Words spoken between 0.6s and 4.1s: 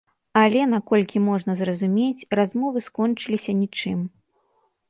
наколькі можна зразумець, размовы скончыліся нічым.